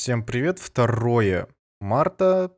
Всем 0.00 0.24
привет! 0.24 0.58
2 0.74 1.46
марта, 1.82 2.56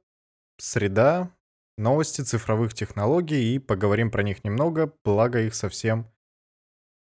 среда, 0.59 1.35
новости 1.77 2.21
цифровых 2.21 2.73
технологий 2.73 3.57
и 3.57 3.59
поговорим 3.59 4.13
про 4.13 4.23
них 4.23 4.45
немного, 4.45 4.93
благо 5.05 5.41
их 5.41 5.57
совсем 5.57 6.07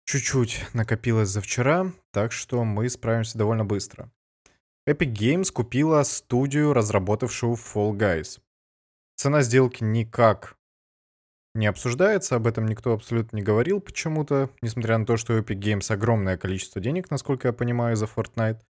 чуть-чуть 0.04 0.64
накопилось 0.74 1.30
за 1.30 1.40
вчера, 1.40 1.92
так 2.12 2.30
что 2.30 2.62
мы 2.62 2.88
справимся 2.88 3.36
довольно 3.36 3.64
быстро. 3.64 4.12
Epic 4.88 5.12
Games 5.12 5.50
купила 5.52 6.04
студию, 6.04 6.72
разработавшую 6.72 7.54
Fall 7.54 7.94
Guys. 7.94 8.40
Цена 9.16 9.42
сделки 9.42 9.82
никак 9.82 10.56
не 11.56 11.66
обсуждается, 11.66 12.36
об 12.36 12.46
этом 12.46 12.66
никто 12.66 12.92
абсолютно 12.92 13.38
не 13.38 13.42
говорил 13.42 13.80
почему-то, 13.80 14.50
несмотря 14.62 14.98
на 14.98 15.04
то, 15.04 15.16
что 15.16 15.34
у 15.34 15.40
Epic 15.40 15.58
Games 15.58 15.92
огромное 15.92 16.38
количество 16.38 16.80
денег, 16.80 17.10
насколько 17.10 17.48
я 17.48 17.52
понимаю, 17.52 17.96
за 17.96 18.04
Fortnite. 18.04 18.60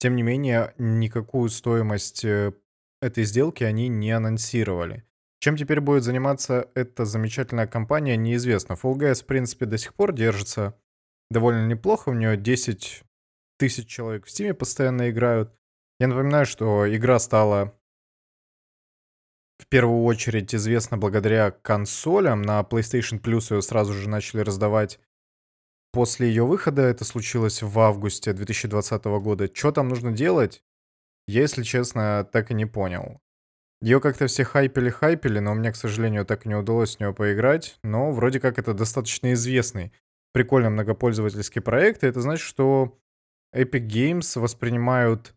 Тем 0.00 0.16
не 0.16 0.22
менее, 0.22 0.72
никакую 0.78 1.50
стоимость 1.50 2.24
э, 2.24 2.54
этой 3.02 3.24
сделки 3.24 3.64
они 3.64 3.88
не 3.88 4.10
анонсировали. 4.12 5.04
Чем 5.40 5.58
теперь 5.58 5.80
будет 5.80 6.04
заниматься 6.04 6.70
эта 6.74 7.04
замечательная 7.04 7.66
компания, 7.66 8.16
неизвестно. 8.16 8.72
Fall 8.74 8.94
Guys, 8.94 9.22
в 9.22 9.26
принципе, 9.26 9.66
до 9.66 9.76
сих 9.76 9.94
пор 9.94 10.14
держится 10.14 10.74
довольно 11.30 11.66
неплохо. 11.66 12.08
У 12.08 12.14
нее 12.14 12.38
10 12.38 13.02
тысяч 13.58 13.88
человек 13.88 14.24
в 14.24 14.28
Steam 14.30 14.54
постоянно 14.54 15.10
играют. 15.10 15.54
Я 15.98 16.08
напоминаю, 16.08 16.46
что 16.46 16.94
игра 16.94 17.18
стала 17.18 17.78
в 19.58 19.66
первую 19.66 20.04
очередь 20.04 20.54
известна 20.54 20.96
благодаря 20.96 21.50
консолям. 21.50 22.40
На 22.40 22.60
PlayStation 22.62 23.20
Plus 23.20 23.54
ее 23.54 23.60
сразу 23.60 23.92
же 23.92 24.08
начали 24.08 24.40
раздавать 24.40 24.98
После 25.92 26.28
ее 26.28 26.44
выхода, 26.46 26.82
это 26.82 27.04
случилось 27.04 27.62
в 27.62 27.78
августе 27.80 28.32
2020 28.32 29.04
года, 29.04 29.50
что 29.52 29.72
там 29.72 29.88
нужно 29.88 30.12
делать, 30.12 30.62
я, 31.26 31.42
если 31.42 31.62
честно, 31.62 32.28
так 32.32 32.50
и 32.50 32.54
не 32.54 32.66
понял. 32.66 33.20
Ее 33.80 34.00
как-то 34.00 34.26
все 34.26 34.44
хайпели-хайпели, 34.44 35.38
но 35.38 35.54
мне, 35.54 35.72
к 35.72 35.76
сожалению, 35.76 36.26
так 36.26 36.44
и 36.44 36.48
не 36.48 36.54
удалось 36.54 36.92
с 36.92 37.00
нее 37.00 37.14
поиграть. 37.14 37.78
Но 37.82 38.10
вроде 38.12 38.40
как 38.40 38.58
это 38.58 38.74
достаточно 38.74 39.32
известный, 39.32 39.92
прикольный 40.32 40.70
многопользовательский 40.70 41.62
проект. 41.62 42.04
И 42.04 42.06
это 42.06 42.20
значит, 42.20 42.44
что 42.44 42.98
Epic 43.54 43.86
Games 43.86 44.38
воспринимают 44.38 45.34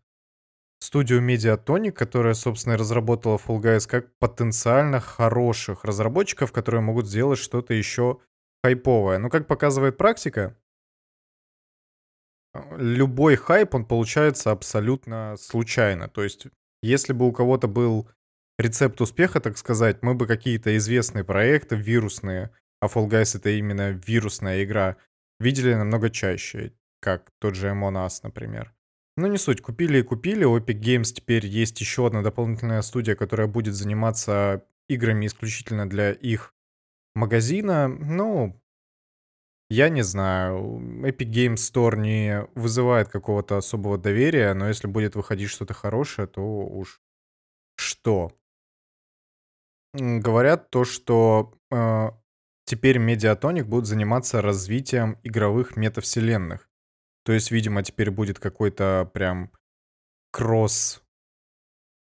студию 0.79 1.21
Mediatonic, 1.21 1.91
которая, 1.91 2.33
собственно, 2.33 2.75
разработала 2.75 3.37
Fall 3.37 3.61
Guys, 3.61 3.87
как 3.87 4.17
потенциально 4.17 4.99
хороших 4.99 5.85
разработчиков, 5.85 6.51
которые 6.51 6.81
могут 6.81 7.07
сделать 7.07 7.39
что-то 7.39 7.73
еще 7.73 8.19
хайповое. 8.63 9.17
Но 9.19 9.29
как 9.29 9.47
показывает 9.47 9.97
практика, 9.97 10.57
любой 12.77 13.35
хайп, 13.35 13.75
он 13.75 13.85
получается 13.85 14.51
абсолютно 14.51 15.35
случайно. 15.37 16.07
То 16.07 16.23
есть, 16.23 16.47
если 16.81 17.13
бы 17.13 17.27
у 17.27 17.31
кого-то 17.31 17.67
был 17.67 18.09
рецепт 18.57 19.01
успеха, 19.01 19.39
так 19.39 19.57
сказать, 19.57 20.01
мы 20.01 20.13
бы 20.13 20.27
какие-то 20.27 20.75
известные 20.77 21.23
проекты, 21.23 21.75
вирусные, 21.75 22.51
а 22.79 22.87
Fall 22.87 23.07
Guys 23.07 23.37
это 23.37 23.49
именно 23.49 23.91
вирусная 23.91 24.63
игра, 24.63 24.97
видели 25.39 25.73
намного 25.73 26.09
чаще, 26.09 26.73
как 27.01 27.31
тот 27.39 27.55
же 27.55 27.67
Among 27.67 28.05
Us, 28.05 28.19
например. 28.23 28.73
Но 29.15 29.27
не 29.27 29.37
суть, 29.37 29.61
купили 29.61 29.99
и 29.99 30.03
купили. 30.03 30.43
У 30.43 30.57
Epic 30.57 30.79
Games 30.79 31.13
теперь 31.13 31.45
есть 31.45 31.79
еще 31.81 32.07
одна 32.07 32.21
дополнительная 32.21 32.81
студия, 32.81 33.15
которая 33.15 33.47
будет 33.47 33.75
заниматься 33.75 34.65
играми 34.87 35.27
исключительно 35.27 35.87
для 35.87 36.11
их 36.11 36.52
магазина, 37.15 37.87
ну, 37.87 38.59
я 39.69 39.89
не 39.89 40.03
знаю. 40.03 40.79
Epic 41.03 41.31
Games 41.31 41.55
Store 41.55 41.95
не 41.97 42.47
вызывает 42.53 43.09
какого-то 43.09 43.57
особого 43.57 43.97
доверия, 43.97 44.53
но 44.53 44.67
если 44.67 44.87
будет 44.87 45.15
выходить 45.15 45.49
что-то 45.49 45.73
хорошее, 45.73 46.27
то 46.27 46.41
уж 46.41 47.01
что. 47.75 48.31
Говорят 49.93 50.69
то, 50.69 50.85
что 50.85 51.53
э, 51.71 52.09
теперь 52.65 52.97
Mediatonic 52.97 53.63
будет 53.63 53.85
заниматься 53.85 54.41
развитием 54.41 55.19
игровых 55.23 55.75
метавселенных. 55.75 56.69
То 57.23 57.31
есть, 57.31 57.51
видимо, 57.51 57.83
теперь 57.83 58.11
будет 58.11 58.39
какой-то 58.39 59.09
прям 59.13 59.51
кросс... 60.31 61.01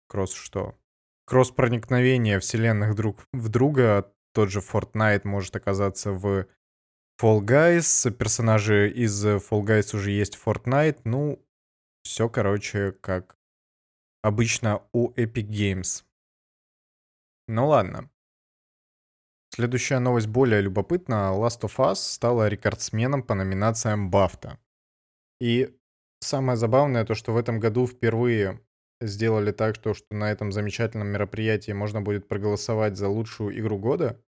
Кросс 0.07 0.33
что? 0.33 0.77
Кросс 1.25 1.51
проникновение 1.51 2.39
вселенных 2.39 2.95
друг 2.95 3.23
в 3.33 3.49
друга 3.49 4.13
тот 4.33 4.49
же 4.49 4.59
Fortnite 4.59 5.21
может 5.25 5.55
оказаться 5.55 6.11
в 6.11 6.47
Fall 7.21 7.41
Guys, 7.41 8.09
персонажи 8.11 8.89
из 8.89 9.25
Fall 9.25 9.63
Guys 9.63 9.95
уже 9.95 10.11
есть 10.11 10.35
в 10.35 10.47
Fortnite, 10.47 11.01
ну, 11.03 11.43
все, 12.03 12.29
короче, 12.29 12.93
как 12.93 13.37
обычно 14.21 14.83
у 14.93 15.11
Epic 15.13 15.47
Games. 15.47 16.03
Ну 17.47 17.67
ладно. 17.67 18.09
Следующая 19.53 19.99
новость 19.99 20.27
более 20.27 20.61
любопытна. 20.61 21.33
Last 21.33 21.61
of 21.61 21.75
Us 21.77 21.95
стала 21.95 22.47
рекордсменом 22.47 23.21
по 23.21 23.35
номинациям 23.35 24.09
BAFTA. 24.09 24.57
И 25.41 25.77
самое 26.21 26.57
забавное 26.57 27.05
то, 27.05 27.15
что 27.15 27.33
в 27.33 27.37
этом 27.37 27.59
году 27.59 27.85
впервые 27.85 28.61
сделали 29.01 29.51
так, 29.51 29.75
что, 29.75 29.93
что 29.93 30.15
на 30.15 30.31
этом 30.31 30.51
замечательном 30.51 31.07
мероприятии 31.07 31.71
можно 31.71 32.01
будет 32.01 32.27
проголосовать 32.27 32.97
за 32.97 33.07
лучшую 33.07 33.57
игру 33.59 33.77
года. 33.77 34.21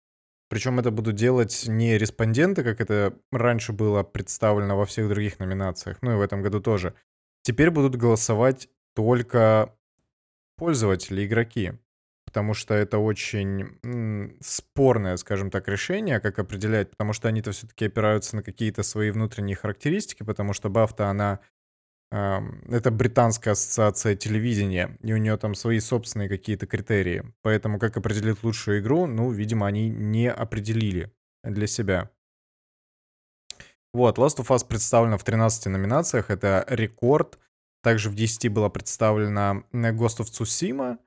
Причем 0.50 0.80
это 0.80 0.92
будут 0.92 1.16
делать 1.16 1.66
не 1.68 1.98
респонденты, 1.98 2.64
как 2.64 2.82
это 2.82 3.18
раньше 3.32 3.74
было 3.74 4.04
представлено 4.04 4.78
во 4.78 4.86
всех 4.86 5.10
других 5.10 5.40
номинациях, 5.40 5.98
ну 6.02 6.14
и 6.14 6.16
в 6.16 6.22
этом 6.22 6.42
году 6.42 6.60
тоже. 6.60 6.94
Теперь 7.42 7.72
будут 7.72 7.96
голосовать 7.96 8.70
только 8.96 9.74
пользователи, 10.58 11.26
игроки. 11.26 11.74
Потому 12.26 12.54
что 12.54 12.74
это 12.74 12.98
очень 12.98 14.38
спорное, 14.42 15.18
скажем 15.18 15.52
так, 15.52 15.68
решение, 15.68 16.20
как 16.20 16.40
определять, 16.40 16.90
потому 16.90 17.14
что 17.14 17.28
они-то 17.28 17.52
все-таки 17.52 17.86
опираются 17.86 18.36
на 18.36 18.44
какие-то 18.44 18.82
свои 18.82 19.12
внутренние 19.12 19.56
характеристики, 19.56 20.24
потому 20.24 20.54
что 20.54 20.70
Бафта, 20.70 21.10
она 21.10 21.42
это 22.14 22.92
британская 22.92 23.52
ассоциация 23.52 24.16
телевидения, 24.16 24.98
и 25.02 25.14
у 25.14 25.18
нее 25.18 25.36
там 25.38 25.56
свои 25.56 25.80
собственные 25.80 26.30
какие-то 26.30 26.68
критерии. 26.68 27.34
Поэтому 27.42 27.80
как 27.80 27.98
определить 27.98 28.44
лучшую 28.44 28.82
игру, 28.82 29.08
ну, 29.08 29.32
видимо, 29.32 29.66
они 29.66 29.90
не 29.90 30.32
определили 30.32 31.12
для 31.44 31.66
себя. 31.66 32.12
Вот, 33.94 34.20
Last 34.20 34.38
of 34.38 34.48
Us 34.50 34.66
представлена 34.68 35.18
в 35.18 35.24
13 35.24 35.68
номинациях, 35.68 36.30
это 36.30 36.66
рекорд. 36.68 37.40
Также 37.82 38.10
в 38.10 38.16
10 38.16 38.48
была 38.50 38.70
представлена 38.70 39.64
Ghost 39.74 40.20
of 40.20 40.26
Tsushima, 40.26 41.00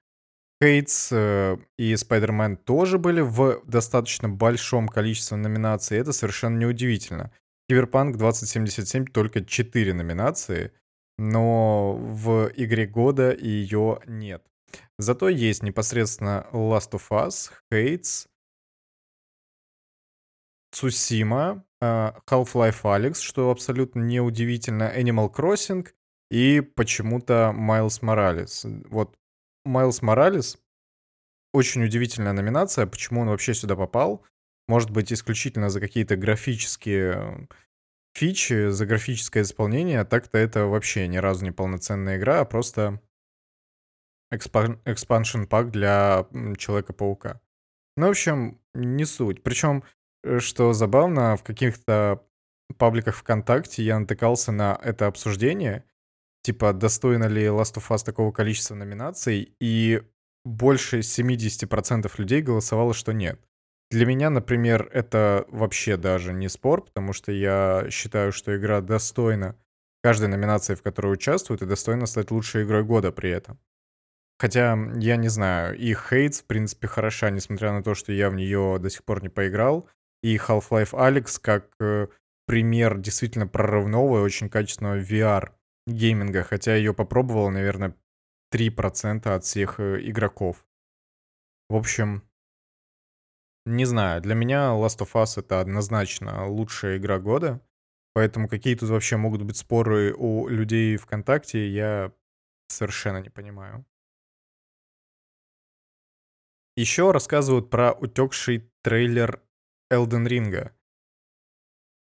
Хейтс 0.62 1.10
э, 1.12 1.56
и 1.78 1.94
Spider-Man 1.94 2.56
тоже 2.56 2.98
были 2.98 3.20
в 3.20 3.62
достаточно 3.64 4.28
большом 4.28 4.88
количестве 4.88 5.36
номинаций, 5.36 5.98
это 5.98 6.12
совершенно 6.12 6.58
неудивительно. 6.58 7.30
Киберпанк 7.68 8.16
2077 8.16 9.06
только 9.06 9.44
4 9.44 9.94
номинации— 9.94 10.72
но 11.18 11.94
в 11.94 12.50
игре 12.54 12.86
года 12.86 13.34
ее 13.34 14.00
нет. 14.06 14.44
Зато 14.98 15.28
есть 15.28 15.62
непосредственно 15.62 16.46
Last 16.52 16.92
of 16.92 17.04
Us, 17.10 17.50
Hades, 17.72 18.26
Tsushima, 20.74 21.62
а, 21.80 22.18
Half-Life 22.28 22.82
Alyx, 22.82 23.20
что 23.20 23.50
абсолютно 23.50 24.00
неудивительно, 24.00 24.92
Animal 24.94 25.32
Crossing 25.32 25.88
и 26.30 26.60
почему-то 26.60 27.54
Miles 27.56 28.02
Morales. 28.02 28.84
Вот 28.88 29.16
Miles 29.66 30.02
Morales 30.02 30.58
очень 31.52 31.84
удивительная 31.84 32.32
номинация, 32.32 32.86
почему 32.86 33.22
он 33.22 33.28
вообще 33.28 33.54
сюда 33.54 33.76
попал. 33.76 34.24
Может 34.68 34.90
быть, 34.90 35.12
исключительно 35.12 35.70
за 35.70 35.80
какие-то 35.80 36.16
графические 36.16 37.48
фичи 38.16 38.70
за 38.70 38.86
графическое 38.86 39.42
исполнение, 39.42 40.04
так-то 40.04 40.38
это 40.38 40.64
вообще 40.66 41.06
ни 41.06 41.18
разу 41.18 41.44
не 41.44 41.52
полноценная 41.52 42.16
игра, 42.16 42.40
а 42.40 42.44
просто 42.44 43.00
экспаншн 44.30 45.44
пак 45.44 45.70
для 45.70 46.26
Человека-паука. 46.56 47.40
Ну, 47.96 48.06
в 48.06 48.10
общем, 48.10 48.60
не 48.74 49.04
суть. 49.04 49.42
Причем, 49.42 49.84
э, 50.24 50.40
что 50.40 50.72
забавно, 50.72 51.36
в 51.36 51.42
каких-то 51.42 52.26
пабликах 52.78 53.16
ВКонтакте 53.16 53.82
я 53.82 53.98
натыкался 53.98 54.50
на 54.50 54.78
это 54.82 55.06
обсуждение, 55.06 55.84
типа, 56.42 56.72
достойно 56.72 57.24
ли 57.24 57.44
Last 57.44 57.76
of 57.76 57.88
Us 57.90 58.04
такого 58.04 58.32
количества 58.32 58.74
номинаций, 58.74 59.54
и 59.60 60.02
больше 60.44 61.02
70% 61.02 62.10
людей 62.18 62.42
голосовало, 62.42 62.94
что 62.94 63.12
нет. 63.12 63.40
Для 63.90 64.04
меня, 64.04 64.30
например, 64.30 64.88
это 64.92 65.44
вообще 65.48 65.96
даже 65.96 66.32
не 66.32 66.48
спор, 66.48 66.84
потому 66.84 67.12
что 67.12 67.30
я 67.30 67.86
считаю, 67.90 68.32
что 68.32 68.56
игра 68.56 68.80
достойна 68.80 69.56
каждой 70.02 70.28
номинации, 70.28 70.74
в 70.74 70.82
которой 70.82 71.12
участвует, 71.12 71.62
и 71.62 71.66
достойна 71.66 72.06
стать 72.06 72.30
лучшей 72.30 72.64
игрой 72.64 72.84
года 72.84 73.12
при 73.12 73.30
этом. 73.30 73.58
Хотя, 74.38 74.76
я 74.96 75.16
не 75.16 75.28
знаю, 75.28 75.78
и 75.78 75.94
Хейтс, 75.94 76.42
в 76.42 76.44
принципе, 76.46 76.88
хороша, 76.88 77.30
несмотря 77.30 77.72
на 77.72 77.82
то, 77.82 77.94
что 77.94 78.12
я 78.12 78.28
в 78.28 78.34
нее 78.34 78.78
до 78.80 78.90
сих 78.90 79.04
пор 79.04 79.22
не 79.22 79.28
поиграл. 79.28 79.88
И 80.22 80.36
Half-Life 80.36 80.92
Alyx 80.92 81.40
как 81.40 81.70
э, 81.80 82.08
пример 82.46 82.98
действительно 82.98 83.46
прорывного 83.46 84.18
и 84.18 84.22
очень 84.22 84.48
качественного 84.50 84.98
VR 85.00 85.52
гейминга, 85.86 86.42
хотя 86.42 86.74
ее 86.74 86.92
попробовал, 86.92 87.50
наверное, 87.50 87.94
3% 88.52 89.28
от 89.28 89.44
всех 89.44 89.80
э, 89.80 90.00
игроков. 90.02 90.66
В 91.68 91.76
общем, 91.76 92.22
не 93.66 93.84
знаю, 93.84 94.22
для 94.22 94.34
меня 94.34 94.68
Last 94.70 95.00
of 95.00 95.12
Us 95.14 95.38
это 95.40 95.60
однозначно 95.60 96.48
лучшая 96.48 96.98
игра 96.98 97.18
года. 97.18 97.60
Поэтому 98.14 98.48
какие 98.48 98.74
тут 98.76 98.88
вообще 98.88 99.16
могут 99.16 99.42
быть 99.42 99.58
споры 99.58 100.14
у 100.14 100.48
людей 100.48 100.96
ВКонтакте, 100.96 101.68
я 101.68 102.12
совершенно 102.68 103.18
не 103.18 103.28
понимаю. 103.28 103.84
Еще 106.76 107.10
рассказывают 107.10 107.68
про 107.68 107.92
утекший 107.92 108.70
трейлер 108.82 109.42
Elden 109.92 110.26
Ring. 110.26 110.70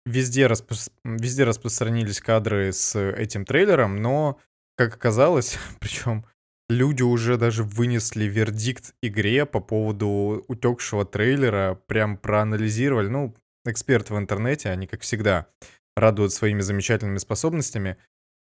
Везде, 0.06 0.48
распро... 0.48 0.76
Везде 1.04 1.44
распространились 1.44 2.20
кадры 2.20 2.74
с 2.74 3.00
этим 3.00 3.46
трейлером, 3.46 4.02
но, 4.02 4.40
как 4.76 4.96
оказалось, 4.96 5.58
причем 5.80 6.26
люди 6.74 7.04
уже 7.04 7.38
даже 7.38 7.64
вынесли 7.64 8.26
вердикт 8.26 8.94
игре 9.02 9.46
по 9.46 9.60
поводу 9.60 10.44
утекшего 10.48 11.06
трейлера, 11.06 11.80
прям 11.88 12.18
проанализировали. 12.18 13.08
Ну, 13.08 13.36
эксперты 13.66 14.14
в 14.14 14.18
интернете, 14.18 14.70
они, 14.70 14.88
как 14.88 15.02
всегда, 15.02 15.48
радуют 15.96 16.34
своими 16.34 16.62
замечательными 16.62 17.18
способностями. 17.18 17.98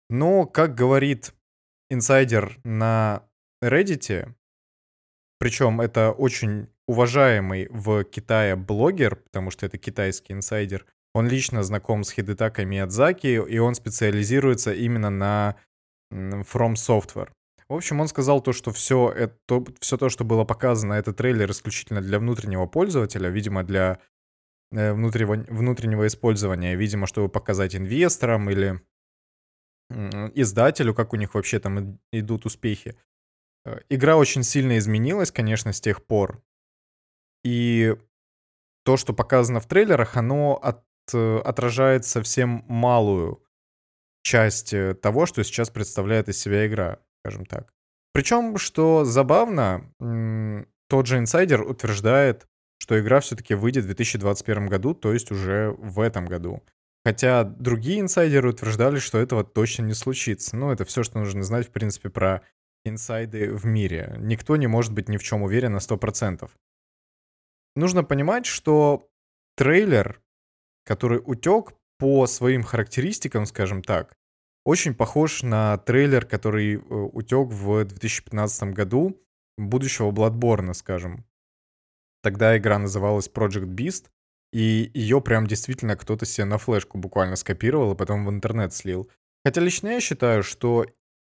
Но, 0.09 0.47
как 0.47 0.75
говорит 0.75 1.35
инсайдер 1.89 2.59
на 2.65 3.25
Reddit, 3.63 4.33
причем 5.39 5.81
это 5.81 6.13
очень 6.13 6.69
уважаемый 6.87 7.69
в 7.71 8.05
Китае 8.05 8.57
блогер, 8.57 9.17
потому 9.17 9.51
что 9.51 9.67
это 9.67 9.79
китайский 9.79 10.33
инсайдер, 10.33 10.87
он 11.15 11.29
лично 11.29 11.63
знаком 11.63 12.05
с 12.05 12.11
Хидетака 12.13 12.65
Миядзаки, 12.65 13.43
и 13.49 13.59
он 13.59 13.75
специализируется 13.75 14.73
именно 14.73 15.11
на 15.11 15.57
From 16.13 16.75
Software. 16.75 17.31
В 17.71 17.75
общем, 17.75 18.01
он 18.01 18.09
сказал 18.09 18.43
то, 18.43 18.53
что 18.53 18.73
все, 18.73 19.11
это, 19.11 19.65
все 19.81 19.97
то, 19.97 20.11
что 20.11 20.25
было 20.25 20.45
показано, 20.45 20.93
это 20.93 21.15
трейлер 21.15 21.51
исключительно 21.51 22.03
для 22.03 22.19
внутреннего 22.19 22.67
пользователя, 22.67 23.31
видимо, 23.31 23.65
для 23.65 24.01
Э, 24.73 24.93
внутреннего, 24.93 25.35
внутреннего 25.53 26.07
использования, 26.07 26.77
видимо, 26.77 27.07
чтобы 27.07 27.29
показать 27.29 27.75
инвесторам 27.75 28.49
или 28.51 28.81
издателю, 30.35 30.95
как 30.95 31.13
у 31.13 31.17
них 31.17 31.35
вообще 31.35 31.59
там 31.59 31.99
идут 32.13 32.47
успехи. 32.47 32.97
Э, 33.65 33.81
игра 33.89 34.17
очень 34.17 34.45
сильно 34.45 34.79
изменилась, 34.79 35.33
конечно, 35.33 35.73
с 35.73 35.81
тех 35.81 36.07
пор. 36.07 36.43
И 37.45 37.97
то, 38.85 38.97
что 38.97 39.13
показано 39.13 39.59
в 39.59 39.67
трейлерах, 39.67 40.17
оно 40.17 40.55
от, 40.63 40.85
э, 41.13 41.39
отражает 41.39 42.05
совсем 42.05 42.65
малую 42.69 43.43
часть 44.23 44.75
того, 45.01 45.27
что 45.27 45.43
сейчас 45.43 45.71
представляет 45.71 46.29
из 46.29 46.39
себя 46.39 46.67
игра, 46.67 47.01
скажем 47.21 47.47
так. 47.47 47.73
Причем, 48.13 48.59
что 48.59 49.05
забавно, 49.05 49.93
тот 50.89 51.07
же 51.07 51.19
инсайдер 51.19 51.63
утверждает, 51.63 52.47
что 52.79 52.99
игра 52.99 53.21
все-таки 53.21 53.55
выйдет 53.55 53.85
в 53.85 53.89
2021 53.89 54.69
году, 54.69 54.95
то 54.95 55.13
есть 55.13 55.31
уже 55.31 55.71
в 55.79 56.01
этом 56.01 56.27
году. 56.27 56.63
Хотя 57.05 57.45
другие 57.45 58.01
инсайдеры 58.01 58.51
утверждали, 58.51 58.99
что 58.99 59.19
этого 59.19 59.45
точно 59.45 59.85
не 59.85 59.95
случится. 59.95 60.57
Ну, 60.57 60.71
это 60.71 60.85
все, 60.85 61.03
что 61.03 61.19
нужно 61.19 61.43
знать, 61.43 61.69
в 61.69 61.71
принципе, 61.71 62.11
про 62.11 62.43
инсайды 62.85 63.55
в 63.55 63.65
мире. 63.65 64.17
Никто 64.19 64.57
не 64.57 64.67
может 64.67 64.93
быть 64.93 65.09
ни 65.09 65.17
в 65.17 65.23
чем 65.23 65.43
уверен 65.43 65.73
на 65.73 65.79
100%. 65.79 66.51
Нужно 67.77 68.05
понимать, 68.05 68.47
что 68.47 69.09
трейлер, 69.57 70.21
который 70.85 71.23
утек 71.25 71.75
по 71.99 72.27
своим 72.27 72.63
характеристикам, 72.63 73.47
скажем 73.47 73.83
так, 73.83 74.17
очень 74.71 74.95
похож 74.95 75.43
на 75.43 75.79
трейлер, 75.79 76.25
который 76.25 76.77
э, 76.77 76.79
утек 76.79 77.49
в 77.49 77.85
2015 77.85 78.73
году 78.73 79.21
будущего 79.59 80.13
Bloodborne, 80.13 80.75
скажем. 80.75 81.25
Тогда 82.23 82.57
игра 82.57 82.79
называлась 82.79 83.29
Project 83.29 83.67
Beast, 83.67 84.11
и 84.53 84.89
ее 84.95 85.21
прям 85.21 85.49
действительно 85.49 85.97
кто-то 85.97 86.25
себе 86.25 86.45
на 86.45 86.59
флешку 86.59 86.99
буквально 86.99 87.35
скопировал, 87.35 87.93
и 87.93 87.97
потом 87.97 88.25
в 88.25 88.31
интернет 88.31 88.73
слил. 88.73 89.11
Хотя 89.45 89.61
лично 89.61 89.89
я 89.89 90.01
считаю, 90.01 90.45
что 90.45 90.87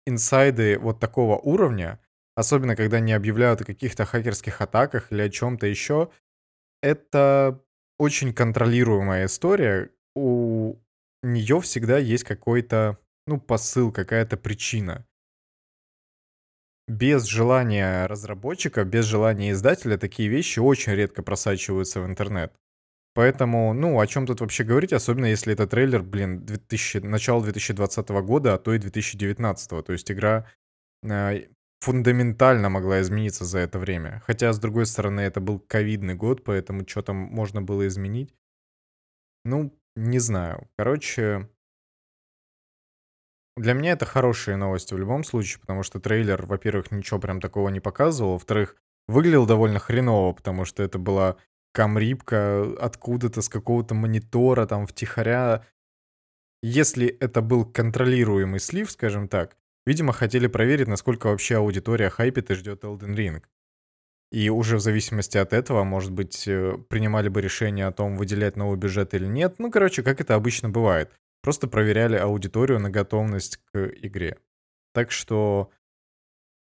инсайды 0.08 0.80
вот 0.80 1.02
такого 1.02 1.38
уровня, 1.38 2.00
особенно 2.36 2.78
когда 2.78 3.02
не 3.02 3.12
объявляют 3.12 3.60
о 3.60 3.66
каких-то 3.66 4.06
хакерских 4.06 4.62
атаках 4.62 5.12
или 5.12 5.22
о 5.24 5.30
чем-то 5.30 5.68
еще, 5.68 6.10
это 6.82 7.62
очень 8.00 8.34
контролируемая 8.34 9.26
история. 9.26 9.90
У 10.16 10.78
нее 11.22 11.60
всегда 11.60 11.98
есть 11.98 12.24
какой-то, 12.24 12.98
ну, 13.28 13.40
посыл, 13.40 13.92
какая-то 13.92 14.38
причина 14.38 15.06
без 16.88 17.26
желания 17.26 18.06
разработчика, 18.06 18.84
без 18.84 19.06
желания 19.06 19.52
издателя 19.52 19.98
такие 19.98 20.30
вещи 20.30 20.60
очень 20.60 20.94
редко 20.94 21.24
просачиваются 21.24 22.02
в 22.02 22.06
интернет. 22.06 22.54
Поэтому, 23.14 23.74
ну, 23.74 24.00
о 24.00 24.08
чем 24.08 24.28
тут 24.28 24.42
вообще 24.42 24.64
говорить, 24.64 24.92
особенно 24.92 25.26
если 25.26 25.54
это 25.54 25.68
трейлер, 25.68 26.04
блин, 26.04 26.46
2000, 26.46 26.98
начало 26.98 27.44
2020 27.44 28.10
года, 28.10 28.54
а 28.54 28.58
то 28.58 28.74
и 28.74 28.78
2019. 28.78 29.86
То 29.86 29.94
есть 29.94 30.12
игра 30.12 30.46
э, 31.02 31.48
фундаментально 31.80 32.70
могла 32.70 33.02
измениться 33.02 33.46
за 33.46 33.60
это 33.60 33.80
время. 33.80 34.22
Хотя, 34.26 34.52
с 34.52 34.60
другой 34.60 34.86
стороны, 34.86 35.22
это 35.22 35.40
был 35.40 35.60
ковидный 35.60 36.16
год, 36.16 36.44
поэтому 36.44 36.86
что 36.86 37.02
там 37.04 37.16
можно 37.16 37.62
было 37.62 37.88
изменить? 37.88 38.36
Ну, 39.46 39.74
не 39.96 40.20
знаю. 40.20 40.68
Короче, 40.78 41.50
для 43.58 43.74
меня 43.74 43.94
это 43.94 44.06
хорошие 44.06 44.58
новости 44.58 44.94
в 44.94 44.98
любом 44.98 45.24
случае, 45.24 45.60
потому 45.62 45.84
что 45.84 46.00
трейлер, 46.00 46.46
во-первых, 46.46 46.92
ничего 46.92 47.20
прям 47.20 47.40
такого 47.40 47.70
не 47.70 47.80
показывал, 47.80 48.34
во-вторых, 48.34 48.76
выглядел 49.08 49.46
довольно 49.46 49.80
хреново, 49.80 50.34
потому 50.34 50.66
что 50.66 50.84
это 50.84 50.98
была 50.98 51.38
камрипка 51.74 52.66
откуда-то 52.80 53.42
с 53.42 53.50
какого-то 53.50 53.96
монитора, 53.96 54.66
там, 54.66 54.88
втихаря. 54.88 55.66
Если 56.62 57.08
это 57.08 57.42
был 57.42 57.66
контролируемый 57.66 58.60
слив, 58.60 58.90
скажем 58.90 59.28
так, 59.28 59.58
видимо, 59.86 60.14
хотели 60.14 60.48
проверить, 60.48 60.88
насколько 60.88 61.28
вообще 61.28 61.58
аудитория 61.58 62.10
хайпит 62.10 62.52
и 62.52 62.56
ждет 62.56 62.84
Elden 62.84 63.16
Ring. 63.16 63.44
И 64.32 64.50
уже 64.50 64.78
в 64.78 64.82
зависимости 64.82 65.38
от 65.38 65.54
этого, 65.54 65.84
может 65.84 66.12
быть, 66.12 66.48
э, 66.48 66.78
принимали 66.90 67.30
бы 67.30 67.42
решение 67.42 67.86
о 67.86 67.92
том, 67.92 68.18
выделять 68.18 68.58
новый 68.58 68.78
бюджет 68.78 69.14
или 69.14 69.28
нет. 69.28 69.56
Ну, 69.60 69.72
короче, 69.72 70.02
как 70.04 70.20
это 70.20 70.36
обычно 70.36 70.70
бывает. 70.70 71.12
Просто 71.46 71.68
проверяли 71.68 72.18
аудиторию 72.18 72.80
на 72.80 72.90
готовность 72.90 73.58
к 73.58 73.78
игре. 74.02 74.40
Так 74.96 75.12
что 75.12 75.70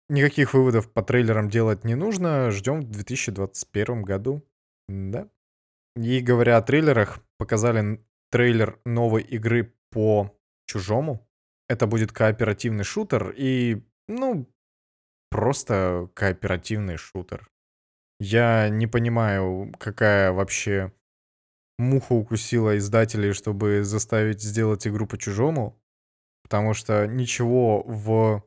никаких 0.10 0.56
выводов 0.56 0.92
по 0.92 1.04
трейлерам 1.04 1.48
делать 1.48 1.84
не 1.84 1.94
нужно. 1.94 2.50
Ждем 2.50 2.82
в 2.82 2.90
2021 2.90 4.02
году. 4.02 4.42
Да. 4.88 5.30
И 5.96 6.22
говоря 6.22 6.58
о 6.58 6.64
трейлерах, 6.64 7.20
показали 7.38 8.04
трейлер 8.32 8.80
новой 8.84 9.22
игры 9.22 9.76
по 9.92 10.36
чужому. 10.66 11.30
Это 11.70 11.86
будет 11.86 12.12
кооперативный 12.12 12.84
шутер 12.84 13.30
и, 13.38 13.80
ну, 14.08 14.50
просто 15.30 16.10
кооперативный 16.16 16.98
шутер. 16.98 17.48
Я 18.20 18.70
не 18.70 18.88
понимаю, 18.88 19.72
какая 19.78 20.32
вообще 20.32 20.92
муха 21.78 22.14
укусила 22.14 22.78
издателей, 22.78 23.34
чтобы 23.34 23.84
заставить 23.84 24.42
сделать 24.42 24.88
игру 24.88 25.08
по-чужому, 25.08 25.82
потому 26.44 26.74
что 26.74 27.08
ничего 27.08 27.84
в 27.84 28.44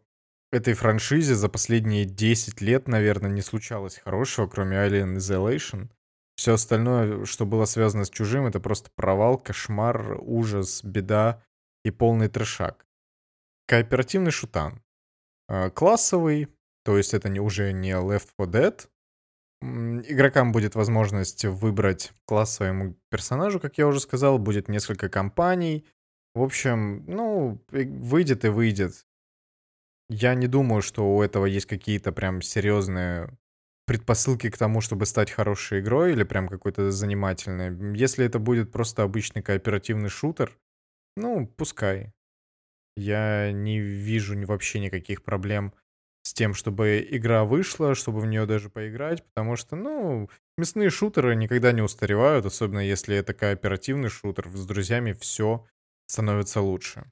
этой 0.52 0.74
франшизе 0.74 1.34
за 1.34 1.48
последние 1.48 2.04
10 2.04 2.60
лет, 2.60 2.88
наверное, 2.88 3.30
не 3.30 3.42
случалось 3.42 3.98
хорошего, 3.98 4.46
кроме 4.46 4.76
Alien 4.76 5.16
Isolation. 5.16 5.88
Все 6.36 6.54
остальное, 6.54 7.24
что 7.24 7.46
было 7.46 7.64
связано 7.64 8.04
с 8.04 8.10
чужим, 8.10 8.46
это 8.46 8.60
просто 8.60 8.90
провал, 8.94 9.38
кошмар, 9.38 10.18
ужас, 10.20 10.84
беда 10.84 11.42
и 11.84 11.90
полный 11.90 12.28
трешак. 12.28 12.86
Кооперативный 13.66 14.30
шутан. 14.30 14.82
А, 15.48 15.70
классовый, 15.70 16.48
то 16.84 16.96
есть 16.96 17.14
это 17.14 17.28
не, 17.28 17.40
уже 17.40 17.72
не 17.72 17.92
Left 17.92 18.28
4 18.38 18.50
Dead, 18.50 18.88
Игрокам 20.08 20.52
будет 20.52 20.74
возможность 20.74 21.44
выбрать 21.44 22.12
класс 22.24 22.54
своему 22.54 22.96
персонажу, 23.10 23.60
как 23.60 23.78
я 23.78 23.86
уже 23.86 24.00
сказал, 24.00 24.38
будет 24.38 24.68
несколько 24.68 25.08
компаний. 25.08 25.86
В 26.34 26.42
общем, 26.42 27.04
ну, 27.06 27.62
выйдет 27.70 28.44
и 28.44 28.48
выйдет. 28.48 29.06
Я 30.08 30.34
не 30.34 30.46
думаю, 30.46 30.82
что 30.82 31.16
у 31.16 31.22
этого 31.22 31.46
есть 31.46 31.66
какие-то 31.66 32.12
прям 32.12 32.42
серьезные 32.42 33.36
предпосылки 33.86 34.50
к 34.50 34.58
тому, 34.58 34.80
чтобы 34.80 35.06
стать 35.06 35.30
хорошей 35.30 35.80
игрой 35.80 36.12
или 36.12 36.24
прям 36.24 36.48
какой-то 36.48 36.90
занимательной. 36.90 37.96
Если 37.96 38.24
это 38.24 38.38
будет 38.38 38.72
просто 38.72 39.02
обычный 39.02 39.42
кооперативный 39.42 40.08
шутер, 40.08 40.58
ну, 41.16 41.46
пускай. 41.46 42.12
Я 42.96 43.52
не 43.52 43.78
вижу 43.78 44.38
вообще 44.46 44.80
никаких 44.80 45.22
проблем 45.22 45.72
с 46.26 46.34
тем, 46.34 46.54
чтобы 46.54 47.06
игра 47.08 47.44
вышла, 47.44 47.94
чтобы 47.94 48.18
в 48.20 48.26
нее 48.26 48.46
даже 48.46 48.68
поиграть, 48.68 49.24
потому 49.24 49.54
что, 49.54 49.76
ну, 49.76 50.28
мясные 50.58 50.90
шутеры 50.90 51.36
никогда 51.36 51.70
не 51.70 51.82
устаревают, 51.82 52.44
особенно 52.46 52.80
если 52.80 53.16
это 53.16 53.32
кооперативный 53.32 54.08
шутер, 54.08 54.48
с 54.48 54.66
друзьями 54.66 55.12
все 55.12 55.64
становится 56.08 56.60
лучше. 56.60 57.04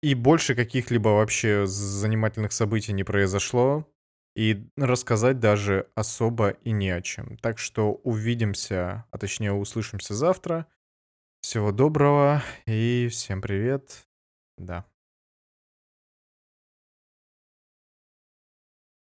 И 0.00 0.14
больше 0.14 0.54
каких-либо 0.54 1.08
вообще 1.08 1.66
занимательных 1.66 2.52
событий 2.52 2.92
не 2.92 3.02
произошло. 3.02 3.88
И 4.36 4.64
рассказать 4.76 5.40
даже 5.40 5.88
особо 5.94 6.50
и 6.50 6.70
не 6.70 6.90
о 6.90 7.02
чем. 7.02 7.36
Так 7.38 7.58
что 7.58 7.92
увидимся, 7.92 9.04
а 9.10 9.18
точнее 9.18 9.52
услышимся 9.52 10.14
завтра. 10.14 10.66
Всего 11.42 11.72
доброго 11.72 12.42
и 12.66 13.08
всем 13.10 13.42
привет. 13.42 14.06
Да. 14.56 14.91